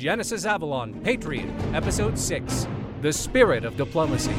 [0.00, 2.66] Genesis Avalon, Patriot, Episode 6
[3.02, 4.32] The Spirit of Diplomacy.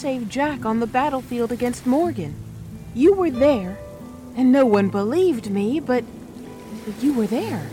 [0.00, 2.34] Save Jack on the battlefield against Morgan.
[2.94, 3.76] You were there,
[4.34, 6.04] and no one believed me, but,
[6.86, 7.68] but you were there.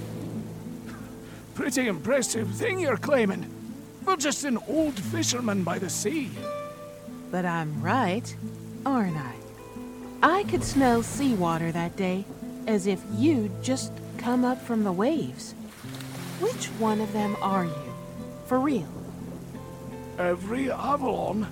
[1.56, 3.46] Pretty impressive thing you're claiming.
[4.04, 6.30] For just an old fisherman by the sea.
[7.32, 8.36] But I'm right,
[8.86, 9.34] aren't I?
[10.22, 12.26] I could smell seawater that day,
[12.68, 15.54] as if you'd just come up from the waves.
[16.42, 17.94] Which one of them are you?
[18.48, 18.90] For real?
[20.18, 21.48] Every Avalon,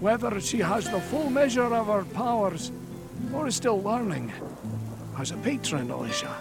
[0.00, 2.72] whether she has the full measure of her powers
[3.34, 4.32] or is still learning,
[5.18, 6.34] as a patron, Alicia.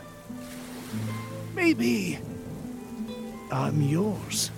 [1.53, 2.17] Maybe
[3.51, 4.51] I'm yours.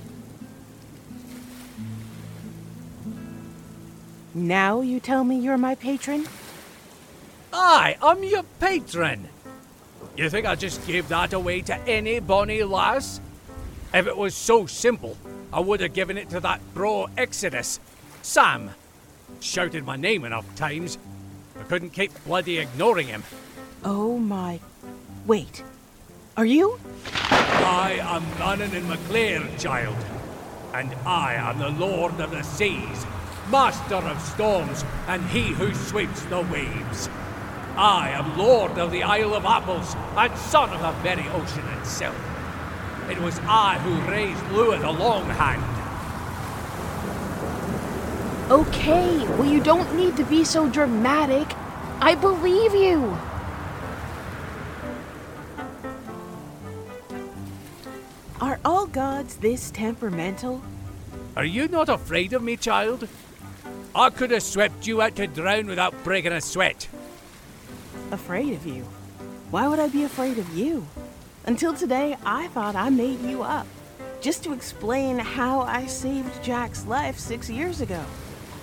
[4.33, 6.25] Now you tell me you're my patron?
[7.51, 9.27] Aye, I'm your patron.
[10.15, 13.19] You think I just give that away to any bonny lass?
[13.93, 15.17] If it was so simple,
[15.51, 17.79] I would have given it to that bro Exodus,
[18.21, 18.71] Sam.
[19.39, 20.97] Shouted my name enough times.
[21.59, 23.23] I couldn't keep bloody ignoring him.
[23.83, 24.59] Oh my.
[25.25, 25.63] Wait.
[26.37, 26.79] Are you?
[27.31, 29.97] I am Manannan mac Lir, child.
[30.73, 33.05] And I am the Lord of the Seas,
[33.49, 37.09] Master of Storms, and he who sweeps the waves.
[37.75, 42.15] I am Lord of the Isle of Apples, and son of the very ocean itself.
[43.09, 45.80] It was I who raised Lugh the Longhand.
[48.51, 51.47] Okay, well, you don't need to be so dramatic.
[52.01, 53.17] I believe you.
[58.41, 60.61] Are all gods this temperamental?
[61.37, 63.07] Are you not afraid of me, child?
[63.95, 66.89] I could have swept you out to drown without breaking a sweat.
[68.11, 68.83] Afraid of you?
[69.49, 70.85] Why would I be afraid of you?
[71.45, 73.65] Until today, I thought I made you up.
[74.19, 78.03] Just to explain how I saved Jack's life six years ago.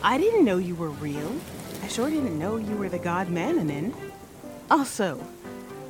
[0.03, 1.35] I didn't know you were real.
[1.83, 3.93] I sure didn't know you were the god Manannan.
[4.71, 5.21] Also,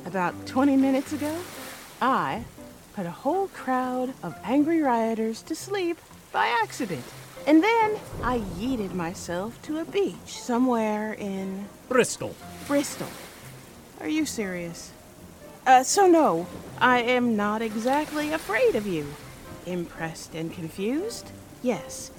[0.05, 1.37] about 20 minutes ago,
[2.01, 2.43] I
[2.95, 5.97] put a whole crowd of angry rioters to sleep
[6.31, 7.03] by accident.
[7.45, 12.35] And then I yeeted myself to a beach somewhere in Bristol.
[12.67, 13.07] Bristol.
[14.01, 14.91] Are you serious?
[15.67, 16.47] Uh, so no,
[16.81, 19.13] I am not exactly afraid of you.
[19.67, 21.29] Impressed and confused?
[21.61, 22.09] Yes.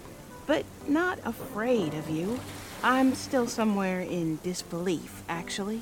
[0.50, 2.40] But not afraid of you.
[2.82, 5.80] I'm still somewhere in disbelief, actually.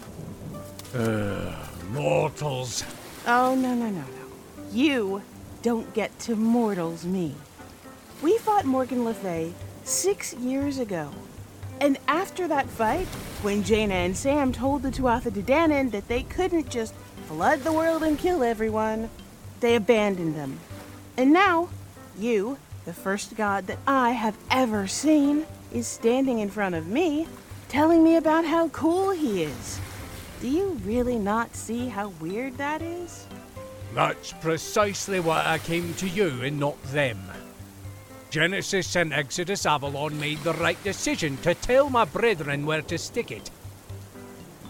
[0.94, 1.54] Uh,
[1.90, 2.84] mortals.
[3.26, 4.26] Oh, no, no, no, no.
[4.70, 5.22] You
[5.62, 7.34] don't get to mortals me.
[8.20, 11.12] We fought Morgan Le Fay six years ago.
[11.80, 13.06] And after that fight,
[13.40, 16.92] when Jaina and Sam told the Tuatha De Danann that they couldn't just
[17.26, 19.08] flood the world and kill everyone,
[19.60, 20.60] they abandoned them.
[21.16, 21.70] And now,
[22.18, 22.58] you,
[22.88, 25.44] the first god that I have ever seen,
[25.74, 27.28] is standing in front of me,
[27.68, 29.78] telling me about how cool he is.
[30.40, 33.26] Do you really not see how weird that is?
[33.94, 37.20] That's precisely why I came to you and not them.
[38.30, 43.30] Genesis and Exodus Avalon made the right decision to tell my brethren where to stick
[43.30, 43.50] it.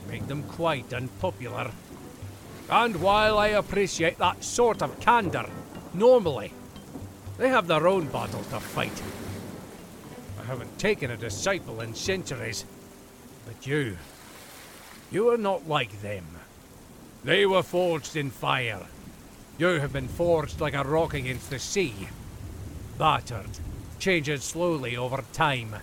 [0.08, 1.70] Make them quite unpopular.
[2.68, 5.48] And while I appreciate that sort of candor,
[5.94, 6.52] normally,
[7.38, 9.02] they have their own battle to fight.
[10.40, 12.64] I haven't taken a disciple in centuries,
[13.46, 13.96] but you,
[15.10, 16.26] you are not like them.
[17.24, 18.86] They were forged in fire.
[19.56, 21.94] You have been forged like a rock against the sea.
[22.98, 23.58] Battered,
[23.98, 25.76] changing slowly over time.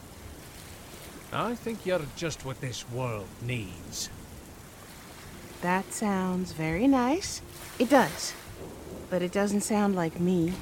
[1.31, 4.09] I think you're just what this world needs.
[5.61, 7.41] That sounds very nice.
[7.79, 8.33] It does.
[9.09, 10.53] But it doesn't sound like me.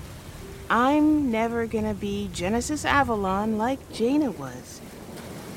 [0.70, 4.82] I'm never gonna be Genesis Avalon like Jaina was.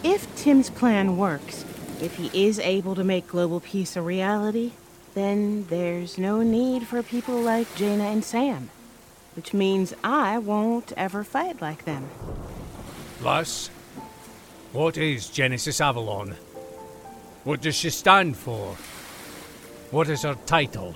[0.02, 1.64] If Tim's plan works,
[2.00, 4.72] if he is able to make global peace a reality,
[5.14, 8.68] then there's no need for people like Jaina and Sam,
[9.34, 12.10] which means I won't ever fight like them.
[13.20, 13.68] Plus,
[14.72, 16.36] what is Genesis Avalon?
[17.44, 18.76] What does she stand for?
[19.90, 20.94] What is her title?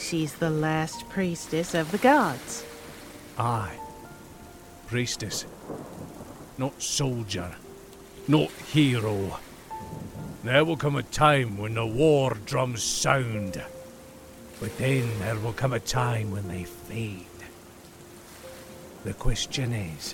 [0.00, 2.64] She's the last priestess of the gods.
[3.38, 3.78] Aye.
[4.88, 5.44] Priestess.
[6.58, 7.54] Not soldier.
[8.26, 9.38] Not hero.
[10.42, 13.62] There will come a time when the war drums sound.
[14.58, 17.26] But then there will come a time when they fade.
[19.04, 20.12] The question is,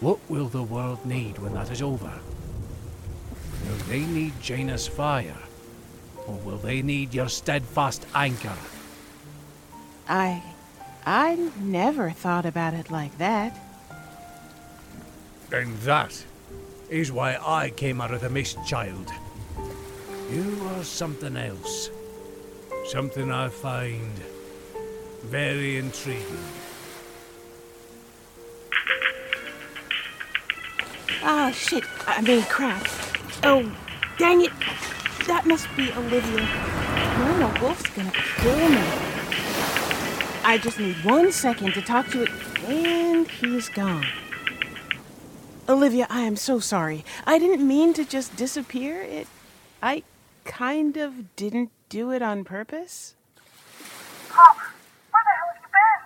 [0.00, 2.12] what will the world need when that is over?
[3.66, 5.42] Will they need Jaina's fire?
[6.26, 8.56] Or will they need your steadfast anchor?
[10.08, 10.42] I.
[11.06, 13.58] I never thought about it like that.
[15.52, 16.24] And that
[16.88, 19.12] is why I came out of the mist, child.
[20.30, 21.90] You are something else.
[22.86, 24.12] Something I find
[25.24, 26.44] very intriguing.
[31.22, 31.84] Ah, shit.
[32.06, 32.86] I mean, crap.
[33.42, 33.70] Oh,
[34.18, 34.52] dang it.
[35.26, 36.46] That must be Olivia.
[37.18, 39.03] Myrna Wolf's gonna kill me.
[40.46, 42.28] I just need one second to talk to it,
[42.68, 44.06] and he's gone.
[45.66, 47.02] Olivia, I am so sorry.
[47.26, 49.00] I didn't mean to just disappear.
[49.00, 49.26] It.
[49.82, 50.02] I
[50.44, 53.14] kind of didn't do it on purpose.
[54.28, 54.58] Pop,
[55.10, 56.00] where the hell have you been?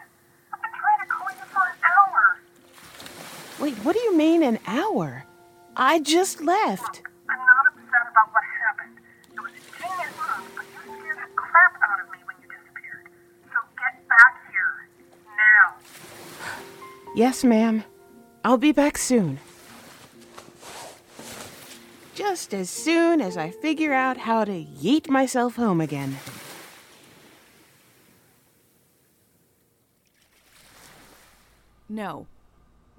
[0.54, 2.38] I've been trying to call you for an hour.
[3.60, 5.24] Wait, what do you mean an hour?
[5.76, 7.02] I just left.
[17.18, 17.82] Yes, ma'am.
[18.44, 19.40] I'll be back soon.
[22.14, 26.16] Just as soon as I figure out how to yeet myself home again.
[31.88, 32.28] No.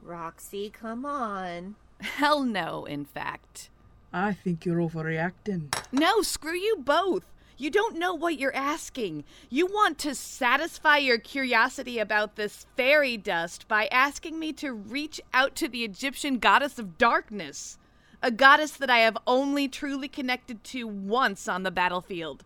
[0.04, 1.76] Roxy, come on.
[2.02, 3.70] Hell no, in fact.
[4.12, 5.74] I think you're overreacting.
[5.94, 7.24] No, screw you both.
[7.62, 9.26] You don't know what you're asking.
[9.50, 15.20] You want to satisfy your curiosity about this fairy dust by asking me to reach
[15.34, 17.78] out to the Egyptian goddess of darkness,
[18.24, 22.46] a goddess that I have only truly connected to once on the battlefield.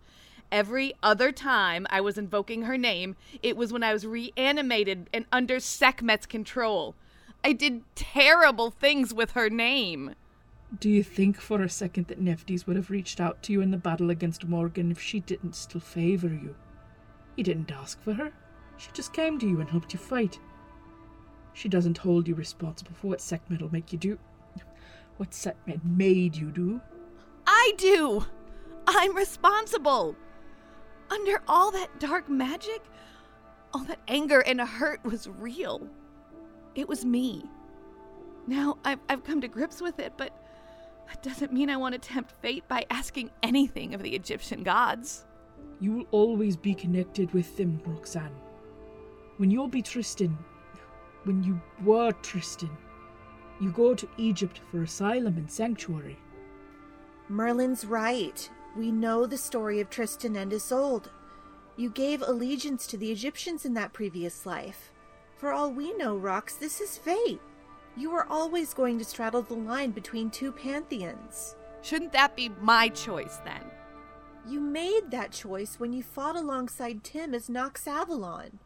[0.51, 5.25] Every other time I was invoking her name, it was when I was reanimated and
[5.31, 6.95] under Sekhmet's control.
[7.43, 10.15] I did terrible things with her name.
[10.79, 13.69] Do you think for a second that Nephthys would have reached out to you in
[13.69, 16.55] the battle against Morgan if she didn't still favor you?
[17.35, 18.31] You didn't ask for her.
[18.77, 20.39] She just came to you and helped you fight.
[21.53, 24.19] She doesn't hold you responsible for what Sekhmet will make you do.
[25.17, 26.81] What Sekhmet made you do.
[27.45, 28.25] I do!
[28.87, 30.15] I'm responsible!
[31.11, 32.81] Under all that dark magic,
[33.75, 35.87] all that anger and hurt was real.
[36.73, 37.43] It was me.
[38.47, 40.42] Now I've, I've come to grips with it, but
[41.07, 45.25] that doesn't mean I want to tempt fate by asking anything of the Egyptian gods.
[45.79, 48.35] You will always be connected with them, Roxanne.
[49.37, 50.37] When you'll be Tristan,
[51.23, 52.69] when you were Tristan,
[53.59, 56.17] you go to Egypt for asylum and sanctuary.
[57.29, 58.49] Merlin's right.
[58.77, 61.09] We know the story of Tristan and Isolde.
[61.77, 64.91] You gave allegiance to the Egyptians in that previous life.
[65.35, 67.41] For all we know, Rox, this is fate.
[67.95, 71.55] You are always going to straddle the line between two pantheons.
[71.81, 73.63] Shouldn't that be my choice then?
[74.47, 78.59] You made that choice when you fought alongside Tim as Nox Avalon.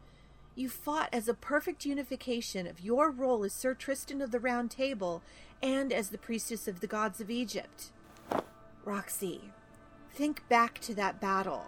[0.54, 4.70] You fought as a perfect unification of your role as Sir Tristan of the Round
[4.70, 5.22] Table
[5.62, 7.92] and as the priestess of the gods of Egypt.
[8.84, 9.52] Roxy,
[10.12, 11.66] think back to that battle.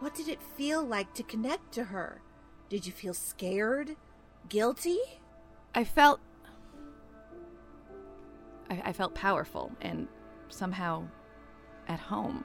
[0.00, 2.20] What did it feel like to connect to her?
[2.68, 3.96] Did you feel scared?
[4.48, 4.98] Guilty?
[5.74, 6.20] I felt.
[8.70, 10.08] I, I felt powerful and
[10.48, 11.04] somehow
[11.88, 12.44] at home.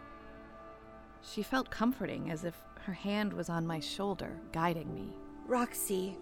[1.21, 5.09] She felt comforting, as if her hand was on my shoulder, guiding me.
[5.45, 6.17] Roxy,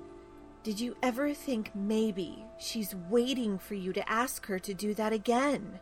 [0.61, 5.13] did you ever think maybe she's waiting for you to ask her to do that
[5.13, 5.79] again?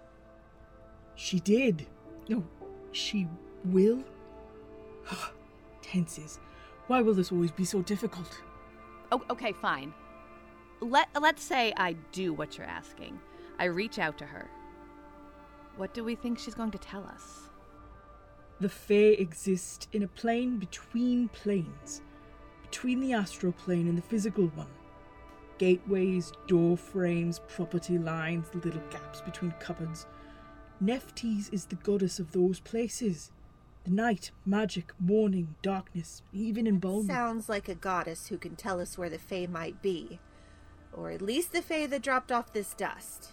[1.16, 1.88] She did.
[2.30, 2.44] No,
[2.92, 3.28] she
[3.66, 4.04] will.
[5.10, 5.32] Ah,
[5.82, 6.40] tenses.
[6.86, 8.40] Why will this always be so difficult?
[9.12, 9.94] Oh, okay, fine.
[10.80, 13.20] Let let's say I do what you're asking.
[13.60, 14.50] I reach out to her.
[15.78, 17.50] What do we think she's going to tell us?
[18.60, 22.02] The Fae exist in a plane between planes,
[22.64, 24.68] between the astral plane and the physical one.
[25.60, 30.08] Gateways, door frames, property lines, little gaps between cupboards.
[30.80, 33.32] Nephthys is the goddess of those places.
[33.84, 37.08] The night, magic, morning, darkness, even embalming.
[37.08, 40.20] Sounds like a goddess who can tell us where the Fae might be.
[40.92, 43.32] Or at least the Fae that dropped off this dust.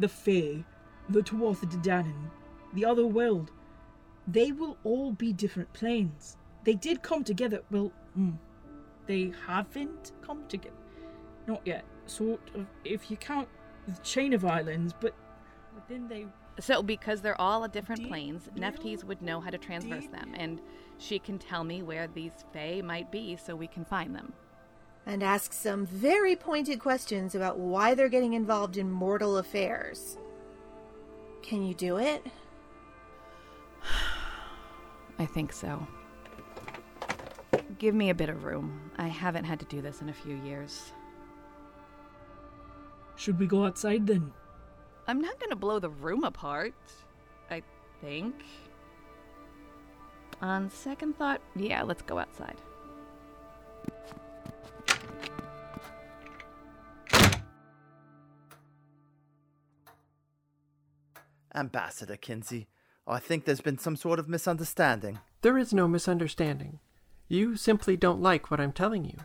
[0.00, 0.64] The Fae,
[1.10, 2.30] the Tuatha De Danann,
[2.72, 3.50] the other world,
[4.26, 6.38] they will all be different planes.
[6.64, 7.60] They did come together.
[7.70, 8.36] Well, mm,
[9.06, 10.74] they haven't come together.
[11.46, 11.84] Not yet.
[12.06, 13.48] Sort of, if you count
[13.86, 15.14] the chain of islands, but,
[15.88, 16.26] then they.
[16.58, 20.12] So, because they're all at different Did- planes, Nephthys would know how to transverse did-
[20.14, 20.62] them, and
[20.96, 24.32] she can tell me where these Fae might be so we can find them.
[25.10, 30.16] And ask some very pointed questions about why they're getting involved in mortal affairs.
[31.42, 32.24] Can you do it?
[35.18, 35.84] I think so.
[37.80, 38.92] Give me a bit of room.
[38.98, 40.92] I haven't had to do this in a few years.
[43.16, 44.32] Should we go outside then?
[45.08, 46.72] I'm not gonna blow the room apart.
[47.50, 47.64] I
[48.00, 48.44] think.
[50.40, 52.58] On second thought, yeah, let's go outside.
[61.60, 62.68] Ambassador Kinsey,
[63.06, 65.18] I think there's been some sort of misunderstanding.
[65.42, 66.80] There is no misunderstanding.
[67.28, 69.18] You simply don't like what I'm telling you.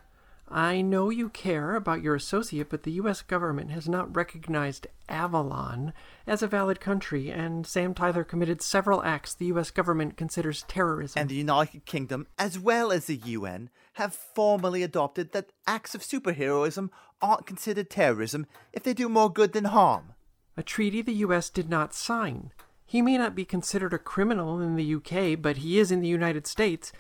[0.48, 3.22] I know you care about your associate, but the U.S.
[3.22, 5.92] government has not recognized Avalon
[6.28, 9.72] as a valid country, and Sam Tyler committed several acts the U.S.
[9.72, 11.20] government considers terrorism.
[11.20, 16.02] And the United Kingdom, as well as the UN, have formally adopted that acts of
[16.02, 16.90] superheroism
[17.22, 20.15] aren't considered terrorism if they do more good than harm.
[20.58, 21.50] A treaty the U.S.
[21.50, 22.52] did not sign.
[22.86, 26.08] He may not be considered a criminal in the U.K., but he is in the
[26.08, 26.92] United States.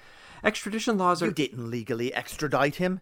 [0.43, 1.27] Extradition laws are.
[1.27, 3.01] You didn't legally extradite him.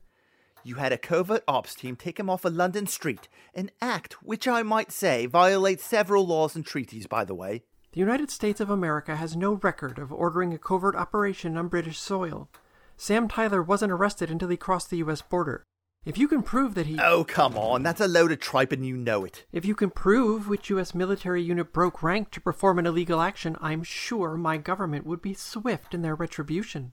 [0.64, 4.48] You had a covert ops team take him off a London street, an act which
[4.48, 7.64] I might say violates several laws and treaties, by the way.
[7.92, 12.00] The United States of America has no record of ordering a covert operation on British
[12.00, 12.50] soil.
[12.96, 15.22] Sam Tyler wasn't arrested until he crossed the U.S.
[15.22, 15.64] border.
[16.06, 17.00] If you can prove that he.
[17.00, 19.46] Oh, come on, that's a load of tripe and you know it.
[19.54, 20.94] If you can prove which U.S.
[20.94, 25.34] military unit broke rank to perform an illegal action, I'm sure my government would be
[25.34, 26.92] swift in their retribution.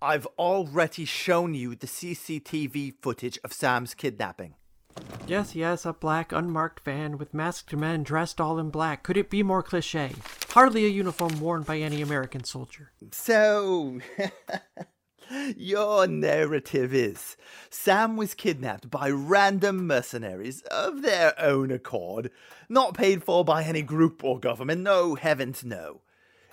[0.00, 4.54] I've already shown you the CCTV footage of Sam's kidnapping.
[5.26, 9.02] Yes, yes, a black, unmarked van with masked men dressed all in black.
[9.02, 10.12] Could it be more cliche?
[10.50, 12.92] Hardly a uniform worn by any American soldier.
[13.10, 14.00] So,
[15.56, 17.36] your narrative is
[17.70, 22.30] Sam was kidnapped by random mercenaries of their own accord,
[22.68, 26.00] not paid for by any group or government, no heavens no,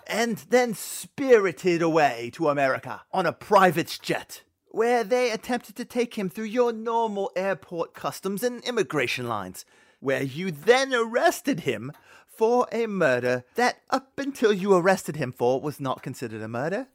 [0.08, 4.44] and then spirited away to America on a private jet.
[4.72, 9.66] Where they attempted to take him through your normal airport customs and immigration lines,
[10.00, 11.92] where you then arrested him
[12.28, 16.88] for a murder that, up until you arrested him for, was not considered a murder.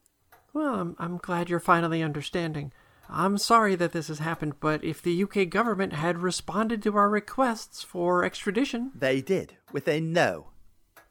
[0.54, 2.72] Well, I'm, I'm glad you're finally understanding.
[3.10, 7.10] I'm sorry that this has happened, but if the UK government had responded to our
[7.10, 10.46] requests for extradition, They did, with a no.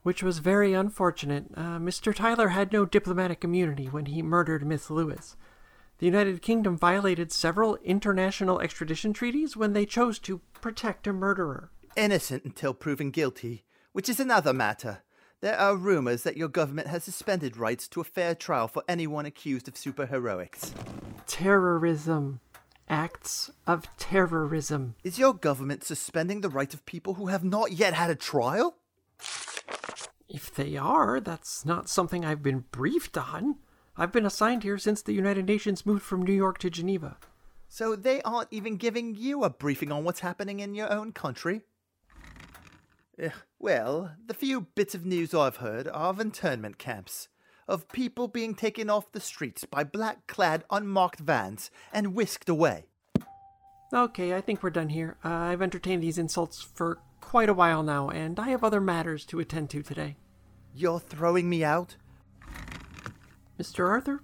[0.02, 2.12] which was very unfortunate, uh, Mr.
[2.14, 5.36] Tyler had no diplomatic immunity when he murdered Miss Lewis.
[5.98, 11.70] The United Kingdom violated several international extradition treaties when they chose to protect a murderer.
[11.96, 15.03] Innocent until proven guilty, which is another matter.
[15.44, 19.26] There are rumors that your government has suspended rights to a fair trial for anyone
[19.26, 20.72] accused of superheroics.
[21.26, 22.40] Terrorism.
[22.88, 24.94] Acts of terrorism.
[25.04, 28.78] Is your government suspending the rights of people who have not yet had a trial?
[30.30, 33.56] If they are, that's not something I've been briefed on.
[33.98, 37.18] I've been assigned here since the United Nations moved from New York to Geneva.
[37.68, 41.64] So they aren't even giving you a briefing on what's happening in your own country?
[43.18, 47.28] Eh, Well, the few bits of news I've heard are of internment camps,
[47.68, 52.86] of people being taken off the streets by black clad, unmarked vans and whisked away.
[53.92, 55.16] Okay, I think we're done here.
[55.24, 59.24] Uh, I've entertained these insults for quite a while now, and I have other matters
[59.26, 60.16] to attend to today.
[60.74, 61.96] You're throwing me out?
[63.58, 63.88] Mr.
[63.88, 64.20] Arthur,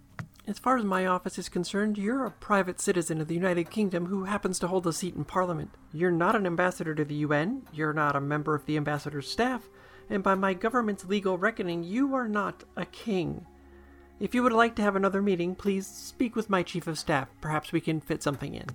[0.47, 4.07] as far as my office is concerned, you're a private citizen of the United Kingdom
[4.07, 5.71] who happens to hold a seat in Parliament.
[5.93, 9.69] You're not an ambassador to the UN, you're not a member of the ambassador's staff,
[10.09, 13.47] and by my government's legal reckoning, you are not a king.
[14.19, 17.29] If you would like to have another meeting, please speak with my chief of staff.
[17.41, 18.67] Perhaps we can fit something in.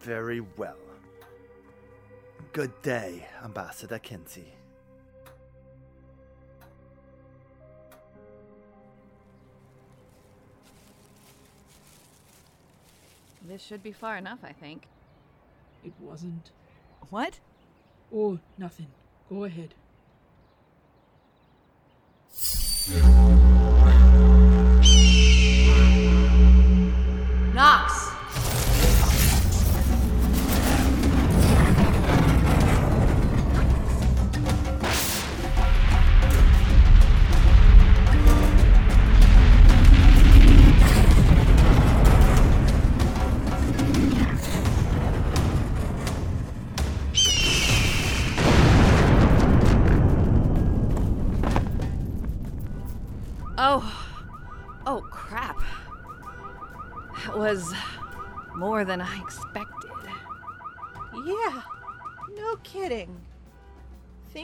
[0.00, 0.76] Very well.
[2.52, 4.52] Good day, Ambassador Kinsey.
[13.44, 14.86] This should be far enough, I think.
[15.84, 16.50] It wasn't.
[17.10, 17.40] What?
[18.14, 18.88] Oh, nothing.
[19.28, 19.74] Go ahead.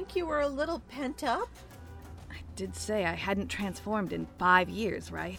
[0.09, 1.51] Think you were a little pent up?
[2.31, 5.39] I did say I hadn't transformed in five years, right?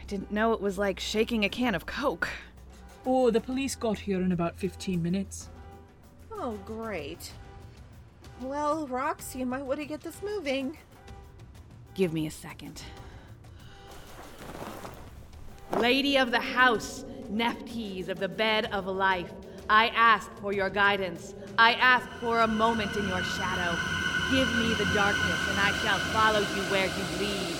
[0.00, 2.28] I didn't know it was like shaking a can of Coke.
[3.06, 5.50] Oh, the police got here in about 15 minutes.
[6.32, 7.30] Oh, great.
[8.40, 10.76] Well, Rox, you might want to get this moving.
[11.94, 12.82] Give me a second.
[15.76, 19.32] Lady of the house, Nephthys of the bed of life,
[19.68, 21.34] I ask for your guidance.
[21.58, 23.76] I ask for a moment in your shadow.
[24.30, 27.56] Give me the darkness, and I shall follow you where you lead.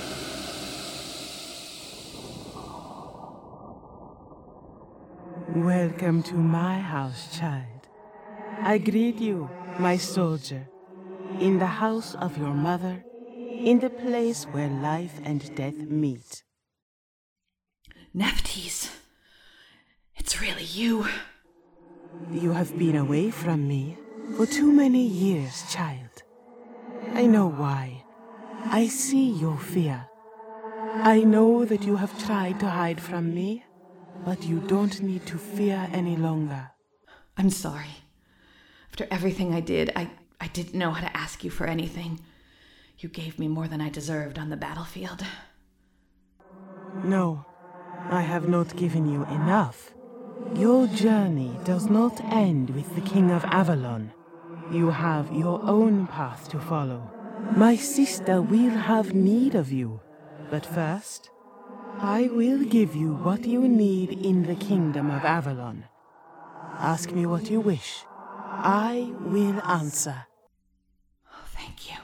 [5.65, 7.89] Welcome to my house, child.
[8.63, 9.49] I greet you,
[9.79, 10.69] my soldier,
[11.41, 13.05] in the house of your mother,
[13.65, 16.45] in the place where life and death meet.
[18.15, 18.91] Nephthys,
[20.17, 21.07] it's really you.
[22.31, 23.97] You have been away from me
[24.37, 26.23] for too many years, child.
[27.15, 28.05] I know why.
[28.65, 30.09] I see your fear.
[31.03, 33.65] I know that you have tried to hide from me,
[34.25, 36.71] but you don't need to fear any longer.
[37.37, 38.03] I'm sorry.
[38.91, 40.11] After everything I did, I,
[40.41, 42.21] I didn't know how to ask you for anything.
[42.99, 45.23] You gave me more than I deserved on the battlefield.
[47.05, 47.45] No,
[48.11, 49.93] I have not given you enough.
[50.55, 54.13] Your journey does not end with the King of Avalon.
[54.71, 57.11] You have your own path to follow.
[57.55, 60.01] My sister will have need of you.
[60.51, 61.31] But first,
[61.99, 65.85] I will give you what you need in the Kingdom of Avalon.
[66.79, 68.05] Ask me what you wish.
[68.59, 70.27] I will answer.
[71.33, 71.97] Oh, thank you.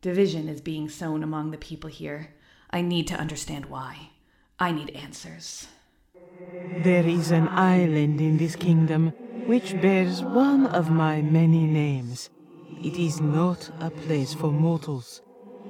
[0.00, 2.34] Division is being sown among the people here.
[2.70, 4.10] I need to understand why.
[4.58, 5.66] I need answers.
[6.82, 9.12] There is an island in this kingdom
[9.46, 12.30] which bears one of my many names.
[12.82, 15.20] It is not a place for mortals,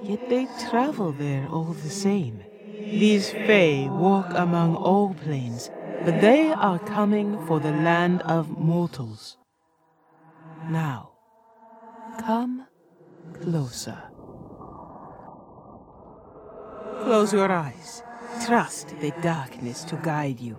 [0.03, 2.45] yet they travel there all the same.
[2.93, 5.71] These Fae walk among all planes,
[6.05, 9.37] but they are coming for the land of mortals.
[10.71, 11.11] Now,
[12.19, 12.67] come
[13.41, 13.99] closer.
[17.03, 18.03] Close your eyes.
[18.47, 20.57] Trust the darkness to guide you.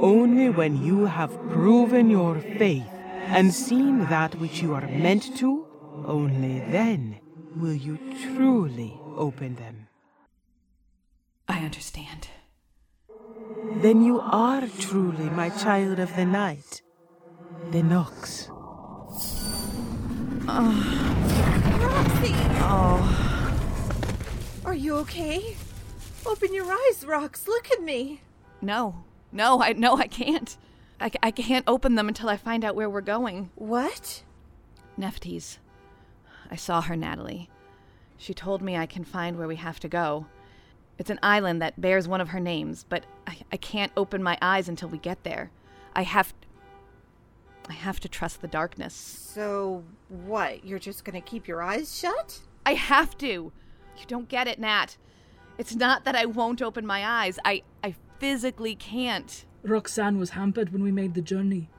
[0.00, 2.88] Only when you have proven your faith
[3.26, 5.66] and seen that which you are meant to,
[6.06, 7.20] only then
[7.56, 7.98] will you
[8.34, 9.88] truly open them.
[11.48, 12.28] I understand.
[13.76, 16.82] Then you are truly my child of the night.
[17.70, 18.48] The Nox.
[20.46, 21.04] Ah.
[21.80, 22.34] Roxy!
[22.60, 23.02] Oh,
[24.64, 25.56] Are you okay?
[26.26, 27.46] Open your eyes, Rox.
[27.46, 28.20] Look at me.
[28.60, 29.04] no.
[29.32, 30.56] No, I no, I can't.
[31.00, 33.50] I, I can't open them until I find out where we're going.
[33.56, 34.22] What?
[34.96, 35.58] Nephthys.
[36.52, 37.50] I saw her, Natalie.
[38.16, 40.26] She told me I can find where we have to go.
[40.98, 44.38] It's an island that bears one of her names, but I, I can't open my
[44.40, 45.50] eyes until we get there.
[45.96, 46.32] I have.
[47.68, 48.94] I have to trust the darkness.
[48.94, 50.64] So, what?
[50.64, 52.38] You're just gonna keep your eyes shut?
[52.64, 53.26] I have to!
[53.26, 54.96] You don't get it, Nat.
[55.58, 57.38] It's not that I won't open my eyes.
[57.44, 59.44] I, I physically can't.
[59.62, 61.70] Roxanne was hampered when we made the journey.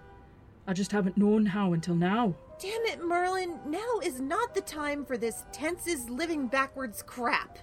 [0.67, 2.35] I just haven't known how until now.
[2.59, 3.59] Damn it, Merlin.
[3.67, 7.59] Now is not the time for this tenses living backwards crap.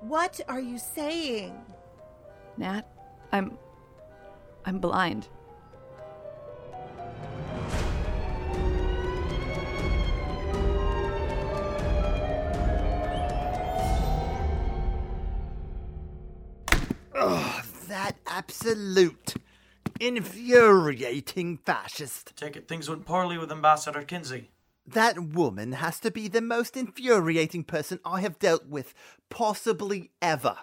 [0.00, 1.54] What are you saying?
[2.58, 2.82] Nat,
[3.32, 3.56] I'm.
[4.66, 5.28] I'm blind.
[18.34, 19.34] Absolute
[20.00, 22.32] infuriating fascist.
[22.36, 24.50] Take it things went poorly with Ambassador Kinsey.
[24.84, 28.92] That woman has to be the most infuriating person I have dealt with,
[29.30, 30.56] possibly ever.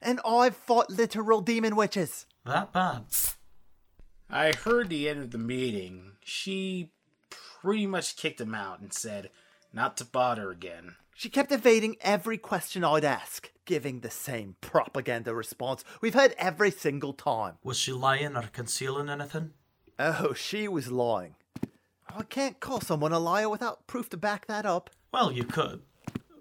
[0.00, 2.26] And I've fought literal demon witches.
[2.46, 3.06] That bad.
[4.30, 6.12] I heard the end of the meeting.
[6.24, 6.92] She
[7.60, 9.30] pretty much kicked him out and said
[9.72, 10.96] not to bother again.
[11.14, 16.70] She kept evading every question I'd ask, giving the same propaganda response we've heard every
[16.70, 17.54] single time.
[17.62, 19.52] Was she lying or concealing anything?
[19.98, 21.36] Oh, she was lying.
[22.08, 24.90] I can't call someone a liar without proof to back that up.
[25.12, 25.82] Well, you could.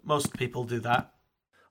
[0.04, 1.14] Most people do that.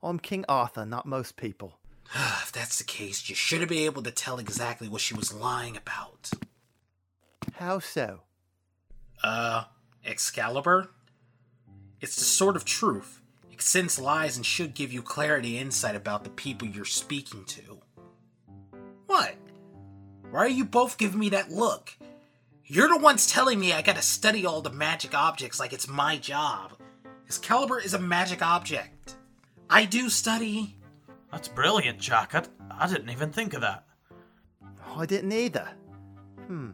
[0.02, 1.78] I'm King Arthur, not most people.
[2.14, 5.34] if that's the case, you should have been able to tell exactly what she was
[5.34, 6.30] lying about.
[7.54, 8.20] How so?
[9.22, 9.64] Uh,
[10.04, 10.90] Excalibur?
[12.00, 13.20] It's the sort of truth.
[13.50, 17.44] It sense lies and should give you clarity and insight about the people you're speaking
[17.44, 17.80] to.
[19.06, 19.34] What?
[20.30, 21.96] Why are you both giving me that look?
[22.64, 26.16] You're the ones telling me I gotta study all the magic objects like it's my
[26.16, 26.72] job.
[27.26, 29.16] Excalibur is a magic object.
[29.68, 30.76] I do study.
[31.30, 32.34] That's brilliant, Jack.
[32.34, 33.84] I, I didn't even think of that.
[34.96, 35.68] I didn't either.
[36.46, 36.70] Hmm.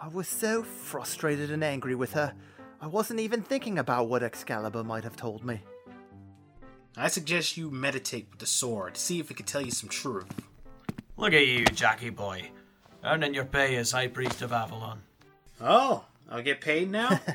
[0.00, 2.34] I was so frustrated and angry with her,
[2.82, 5.60] I wasn't even thinking about what Excalibur might have told me.
[6.96, 10.26] I suggest you meditate with the sword, see if it can tell you some truth.
[11.16, 12.50] Look at you, Jackie boy.
[13.04, 15.00] Earning your pay as High Priest of Avalon.
[15.60, 17.18] Oh, I'll get paid now?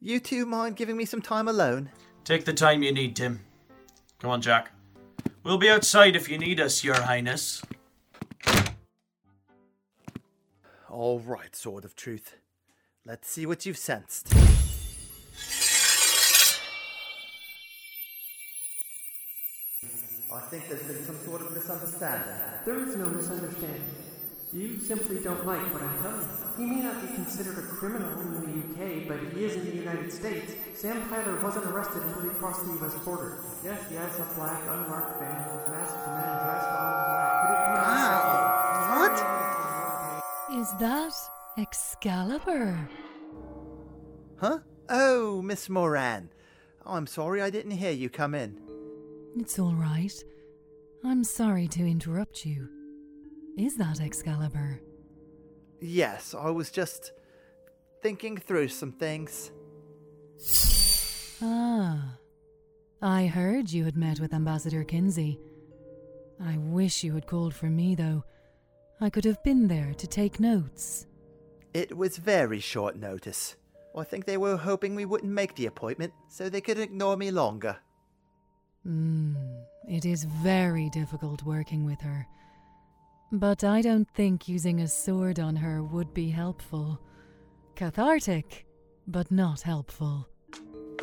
[0.00, 1.90] You two mind giving me some time alone?
[2.22, 3.40] Take the time you need, Tim.
[4.20, 4.70] Come on, Jack.
[5.42, 7.60] We'll be outside if you need us, Your Highness.
[10.88, 12.36] All right, Sword of Truth.
[13.06, 14.34] Let's see what you've sensed.
[20.34, 22.34] I think there's been some sort of misunderstanding.
[22.64, 23.94] There is no misunderstanding.
[24.52, 26.46] You simply don't like what I'm telling you.
[26.56, 29.76] He may not be considered a criminal in the UK, but he is in the
[29.76, 30.54] United States.
[30.74, 33.38] Sam Tyler wasn't arrested until he crossed the US border.
[33.62, 37.30] Yes, he has a black, unmarked van with masked men dressed all in black.
[37.38, 38.18] Could it be Wow.
[38.98, 39.16] What?
[40.58, 40.95] Is that
[41.58, 42.88] Excalibur?
[44.38, 44.58] Huh?
[44.88, 46.30] Oh, Miss Moran.
[46.84, 48.60] I'm sorry I didn't hear you come in.
[49.36, 50.12] It's all right.
[51.04, 52.68] I'm sorry to interrupt you.
[53.56, 54.80] Is that Excalibur?
[55.80, 57.12] Yes, I was just
[58.02, 59.50] thinking through some things.
[61.42, 62.16] Ah.
[63.02, 65.38] I heard you had met with Ambassador Kinsey.
[66.42, 68.24] I wish you had called for me, though.
[69.00, 71.06] I could have been there to take notes.
[71.76, 73.54] It was very short notice.
[73.94, 77.30] I think they were hoping we wouldn't make the appointment, so they could ignore me
[77.30, 77.76] longer.
[78.82, 79.34] Hmm,
[79.86, 82.26] it is very difficult working with her.
[83.30, 86.98] But I don't think using a sword on her would be helpful.
[87.74, 88.64] Cathartic,
[89.06, 90.26] but not helpful.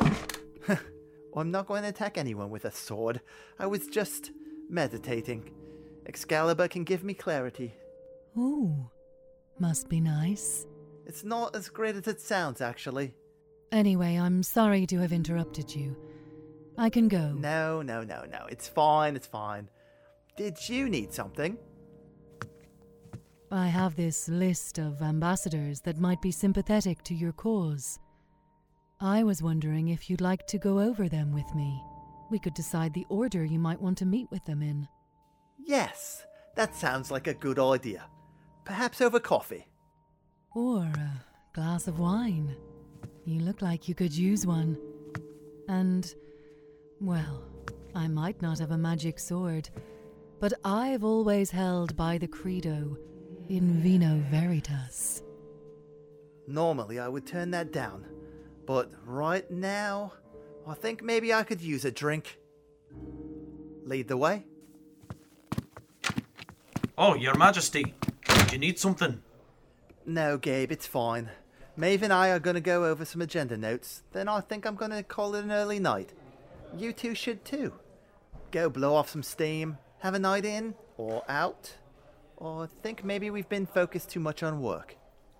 [1.36, 3.20] I'm not going to attack anyone with a sword.
[3.60, 4.32] I was just
[4.68, 5.52] meditating.
[6.06, 7.76] Excalibur can give me clarity.
[8.36, 8.90] Ooh,
[9.60, 10.66] must be nice.
[11.06, 13.14] It's not as great as it sounds, actually.
[13.72, 15.96] Anyway, I'm sorry to have interrupted you.
[16.78, 17.32] I can go.
[17.32, 18.46] No, no, no, no.
[18.48, 19.68] It's fine, it's fine.
[20.36, 21.56] Did you need something?
[23.50, 28.00] I have this list of ambassadors that might be sympathetic to your cause.
[29.00, 31.80] I was wondering if you'd like to go over them with me.
[32.30, 34.88] We could decide the order you might want to meet with them in.
[35.58, 38.06] Yes, that sounds like a good idea.
[38.64, 39.66] Perhaps over coffee.
[40.54, 41.24] Or a
[41.54, 42.56] glass of wine.
[43.26, 44.78] You look like you could use one.
[45.68, 46.12] And,
[47.00, 47.44] well,
[47.94, 49.68] I might not have a magic sword,
[50.40, 52.96] but I've always held by the credo
[53.48, 55.22] in vino veritas.
[56.46, 58.04] Normally, I would turn that down,
[58.66, 60.12] but right now,
[60.66, 62.38] I think maybe I could use a drink.
[63.84, 64.44] Lead the way.
[66.96, 67.94] Oh, Your Majesty.
[68.54, 69.20] Do you need something?
[70.06, 71.28] No, Gabe, it's fine.
[71.76, 74.76] Maeve and I are going to go over some agenda notes, then I think I'm
[74.76, 76.12] going to call it an early night.
[76.78, 77.72] You two should too.
[78.52, 81.74] Go blow off some steam, have a night in, or out.
[82.36, 84.94] Or think maybe we've been focused too much on work.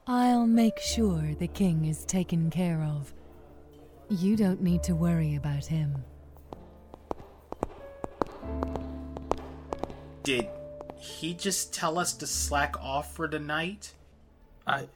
[0.09, 3.14] I'll make sure the king is taken care of.
[4.09, 6.03] You don't need to worry about him.
[10.24, 10.48] Did
[11.04, 13.92] he just tell us to slack off for the night?
[14.66, 14.88] I.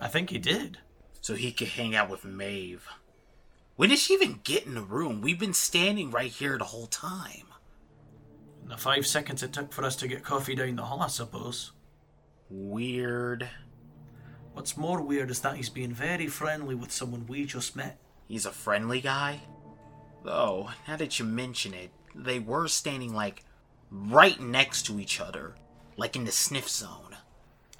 [0.00, 0.78] I think he did.
[1.20, 2.88] So he could hang out with Maeve.
[3.76, 5.20] When did she even get in the room?
[5.20, 7.46] We've been standing right here the whole time.
[8.62, 11.08] In the five seconds it took for us to get coffee down the hall, I
[11.08, 11.72] suppose.
[12.50, 13.48] Weird.
[14.52, 17.98] What's more weird is that he's being very friendly with someone we just met.
[18.26, 19.42] He's a friendly guy?
[20.24, 23.44] Though, now that you mention it, they were standing like
[23.90, 25.54] right next to each other,
[25.96, 27.16] like in the sniff zone.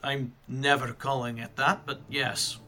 [0.02, 2.58] I'm never calling it that, but yes.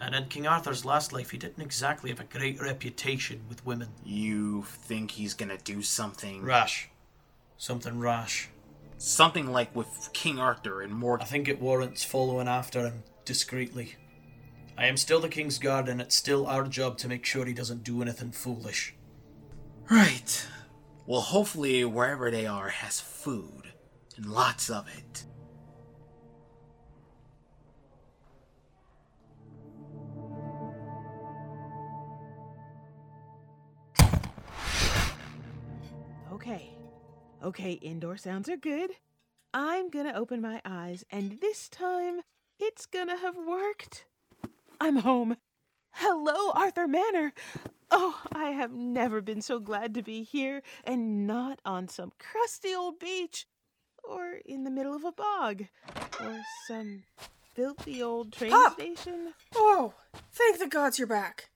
[0.00, 3.88] And in King Arthur's last life, he didn't exactly have a great reputation with women.
[4.04, 6.90] You think he's gonna do something Rash.
[7.58, 8.50] Something rash.
[8.98, 11.26] Something like with King Arthur and Morgan.
[11.26, 13.96] I think it warrants following after him discreetly.
[14.76, 17.54] I am still the King's Guard, and it's still our job to make sure he
[17.54, 18.94] doesn't do anything foolish.
[19.90, 20.46] Right.
[21.08, 23.72] Well, hopefully, wherever they are has food,
[24.16, 25.24] and lots of it.
[36.32, 36.70] Okay,
[37.42, 38.90] okay, indoor sounds are good.
[39.54, 42.22] I'm gonna open my eyes, and this time
[42.58, 44.06] it's gonna have worked.
[44.80, 45.36] I'm home.
[45.92, 47.32] Hello, Arthur Manor.
[47.90, 52.74] Oh, I have never been so glad to be here and not on some crusty
[52.74, 53.46] old beach
[54.02, 55.64] or in the middle of a bog
[56.20, 57.04] or some
[57.54, 58.74] filthy old train Pop!
[58.74, 59.34] station.
[59.54, 59.94] Oh,
[60.32, 61.50] thank the gods you're back.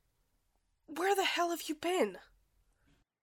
[0.86, 2.18] Where the hell have you been?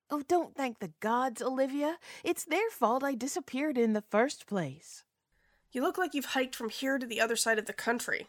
[0.09, 1.97] Oh, don't thank the gods, Olivia.
[2.23, 5.03] It's their fault I disappeared in the first place.
[5.71, 8.27] You look like you've hiked from here to the other side of the country.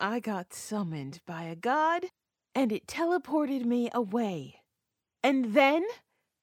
[0.00, 2.06] I got summoned by a god,
[2.54, 4.60] and it teleported me away.
[5.22, 5.84] And then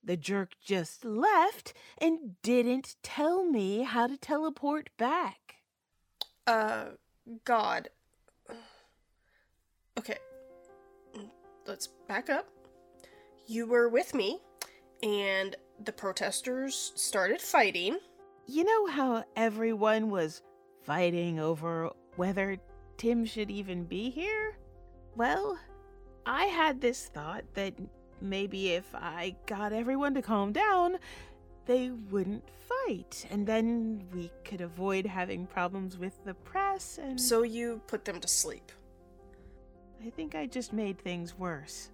[0.04, 5.56] the jerk just left and didn't tell me how to teleport back.
[6.48, 6.86] Uh,
[7.46, 7.90] God.
[9.98, 10.18] Okay.
[11.68, 12.48] Let's back up.
[13.46, 14.40] You were with me,
[15.04, 18.00] and the protesters started fighting.
[18.48, 20.42] You know how everyone was
[20.82, 22.58] fighting over whether
[22.98, 24.58] Tim should even be here?
[25.16, 25.60] Well,
[26.26, 27.74] I had this thought that
[28.22, 30.98] maybe if I got everyone to calm down,
[31.66, 37.20] they wouldn't fight, and then we could avoid having problems with the press and.
[37.20, 38.72] So you put them to sleep.
[40.06, 41.92] I think I just made things worse.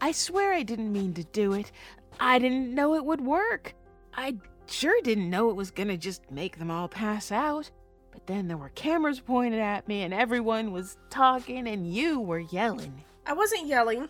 [0.00, 1.72] I swear I didn't mean to do it.
[2.20, 3.74] I didn't know it would work.
[4.14, 7.70] I sure didn't know it was gonna just make them all pass out.
[8.12, 12.40] But then there were cameras pointed at me, and everyone was talking, and you were
[12.40, 13.04] yelling.
[13.28, 14.08] I wasn't yelling.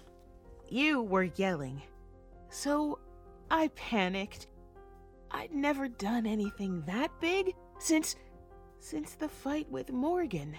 [0.69, 1.83] You were yelling.
[2.51, 3.01] So
[3.51, 4.47] I panicked.
[5.31, 8.15] I'd never done anything that big since.
[8.79, 10.57] since the fight with Morgan,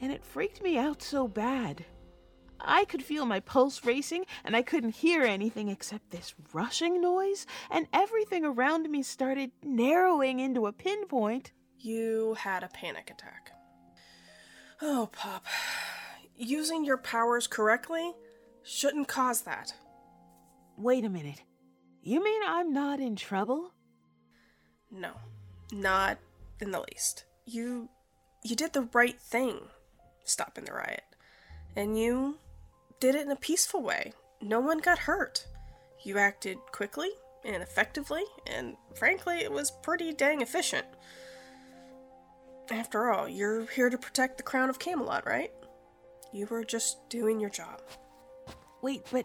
[0.00, 1.84] and it freaked me out so bad.
[2.58, 7.46] I could feel my pulse racing, and I couldn't hear anything except this rushing noise,
[7.70, 11.52] and everything around me started narrowing into a pinpoint.
[11.78, 13.52] You had a panic attack.
[14.82, 15.44] Oh, Pop.
[16.36, 18.12] Using your powers correctly
[18.62, 19.72] shouldn't cause that.
[20.76, 21.42] Wait a minute.
[22.02, 23.72] You mean I'm not in trouble?
[24.90, 25.12] No,
[25.72, 26.18] not
[26.60, 27.24] in the least.
[27.46, 27.88] You
[28.44, 29.58] you did the right thing,
[30.24, 31.04] stopping the riot.
[31.74, 32.38] And you
[33.00, 34.12] did it in a peaceful way.
[34.40, 35.46] No one got hurt.
[36.04, 37.08] You acted quickly
[37.44, 40.86] and effectively, and frankly, it was pretty dang efficient.
[42.70, 45.52] After all, you're here to protect the crown of Camelot, right?
[46.36, 47.80] You were just doing your job.
[48.82, 49.24] Wait, but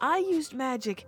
[0.00, 1.04] I used magic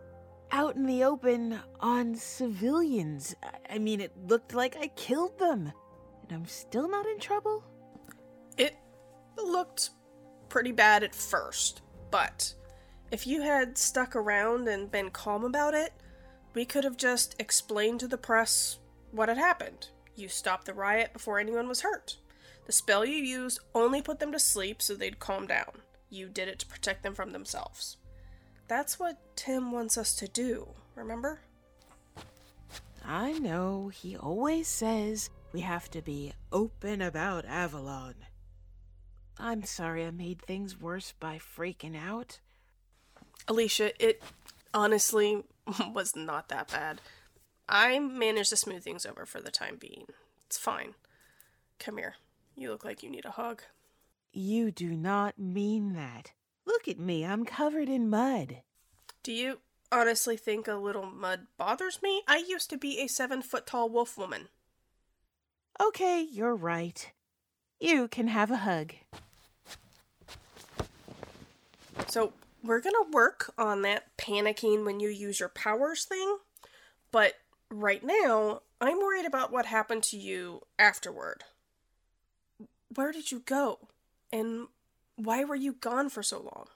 [0.51, 3.37] out in the open on civilians.
[3.71, 5.73] I- mean, it looked like I killed them.
[6.23, 7.63] And I'm still not in trouble?
[8.57, 8.75] It
[9.37, 9.91] looked
[10.49, 12.53] pretty bad at first, but
[13.13, 15.93] if you had stuck around and been calm about it,
[16.53, 18.81] we could have just explained to the press
[19.13, 19.91] what had happened.
[20.17, 22.17] You stopped the riot before anyone was hurt.
[22.69, 25.81] The spell you used only put them to sleep so they'd calm down.
[26.11, 27.97] You did it to protect them from themselves.
[28.69, 31.41] That's what Tim wants us to do, remember?
[33.03, 33.89] I know.
[33.89, 38.17] He always says we have to be open about Avalon.
[39.39, 42.39] I'm sorry I made things worse by freaking out.
[43.49, 44.23] Alicia, it
[44.75, 45.43] honestly
[45.95, 47.01] was not that bad.
[47.67, 50.05] I managed to smooth things over for the time being.
[50.45, 50.97] It's fine.
[51.79, 52.17] Come here.
[52.59, 53.63] You look like you need a hug.
[54.33, 56.33] You do not mean that.
[56.67, 58.63] Look at me, I'm covered in mud.
[59.23, 59.61] Do you
[59.93, 62.23] honestly think a little mud bothers me?
[62.27, 64.49] I used to be a seven foot tall wolf woman.
[65.81, 67.13] Okay, you're right.
[67.79, 68.95] You can have a hug.
[72.09, 72.33] So,
[72.65, 76.39] we're gonna work on that panicking when you use your powers thing,
[77.13, 77.35] but
[77.71, 81.45] right now, I'm worried about what happened to you afterward.
[82.95, 83.89] Where did you go?
[84.33, 84.69] And
[85.17, 86.67] why were you gone for so long?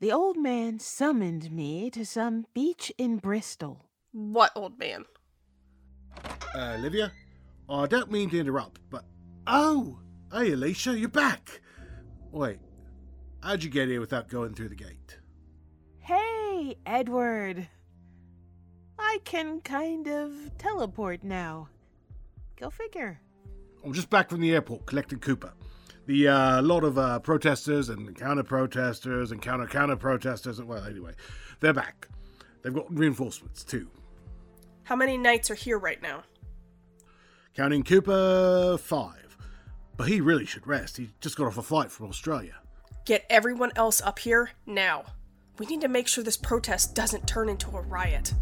[0.00, 3.86] The old man summoned me to some beach in Bristol.
[4.12, 5.04] What old man?
[6.54, 7.12] Uh, Olivia,
[7.68, 9.04] I don't mean to interrupt, but.
[9.46, 9.98] Oh!
[10.32, 11.60] Hey, Alicia, you're back!
[12.30, 12.58] Wait,
[13.42, 15.18] how'd you get here without going through the gate?
[15.98, 17.68] Hey, Edward.
[18.98, 21.68] I can kind of teleport now.
[22.56, 23.21] Go figure.
[23.84, 25.52] I'm just back from the airport collecting Cooper.
[26.06, 30.60] The uh, lot of uh, protesters and counter protesters and counter counter protesters.
[30.60, 31.12] Well, anyway,
[31.60, 32.08] they're back.
[32.62, 33.88] They've got reinforcements too.
[34.84, 36.24] How many knights are here right now?
[37.54, 39.36] Counting Cooper, five.
[39.96, 40.96] But he really should rest.
[40.96, 42.54] He just got off a flight from Australia.
[43.04, 45.04] Get everyone else up here now.
[45.58, 48.32] We need to make sure this protest doesn't turn into a riot.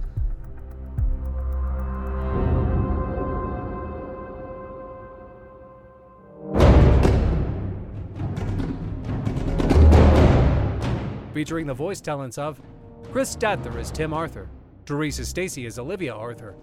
[11.41, 12.61] Featuring the voice talents of
[13.13, 14.51] Chris Stather as Tim Arthur,
[14.85, 16.55] Teresa Stacy as Olivia Arthur,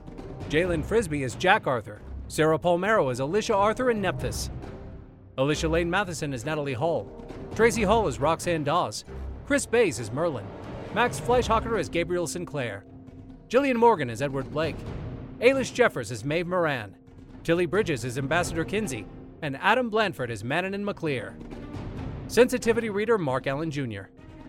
[0.49, 4.51] Jalen Frisbee as Jack Arthur, Sarah Palmero as Alicia Arthur and Nephthys,
[5.39, 7.11] Alicia Lane Matheson as Natalie Hall,
[7.55, 9.03] Tracy Hall as Roxanne Dawes,
[9.47, 10.45] Chris Bays as Merlin,
[10.93, 12.85] Max Fleischhocker as Gabriel Sinclair,
[13.49, 14.77] Jillian Morgan as Edward Blake,
[15.39, 16.95] Ailish Jeffers as Maeve Moran,
[17.43, 19.07] Tilly Bridges as Ambassador Kinsey,
[19.41, 21.35] and Adam Blandford as Manannan mac Lir.
[22.27, 24.03] Sensitivity reader Mark Allen Jr.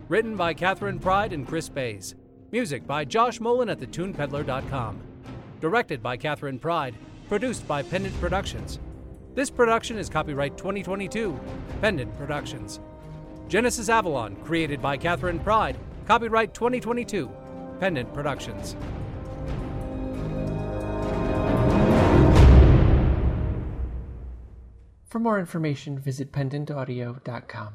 [0.09, 2.15] Written by Catherine Pride and Chris Bays.
[2.51, 5.03] Music by Josh Mullen at thetunepeddler.com.
[5.61, 6.95] Directed by Catherine Pride.
[7.29, 8.79] Produced by Pendant Productions.
[9.35, 11.39] This production is copyright 2022,
[11.83, 12.81] Pendant Productions.
[13.49, 15.77] Genesis Avalon, created by Catherine Pride.
[16.07, 17.31] Copyright 2022,
[17.79, 18.77] Pendant Productions.
[25.07, 27.75] For more information, visit pendantaudio.com.